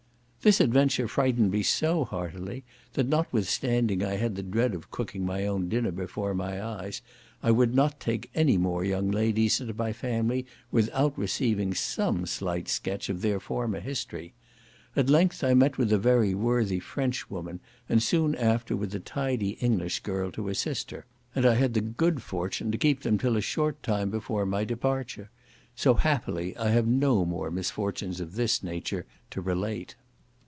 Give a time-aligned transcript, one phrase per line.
[0.43, 2.63] This adventure frightened me so heartily,
[2.93, 7.03] that, notwithstanding I had the dread of cooking my own dinner before my eyes,
[7.43, 12.67] I would not take any more young ladies into my family without receiving some slight
[12.69, 14.33] sketch of their former history.
[14.95, 18.99] At length I met with a very worthy French woman, and soon after with a
[18.99, 21.05] tidy English girl to assist her;
[21.35, 24.63] and I had the good fortune to keep them till a short time before my
[24.65, 25.29] departure:
[25.75, 29.93] so, happily, I have no more misfortunes of this nature to relate.